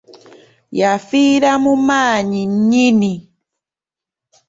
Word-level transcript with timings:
Yafiira 0.79 1.51
mu 1.63 1.73
maanyi 1.87 2.41
nnyini! 2.51 3.13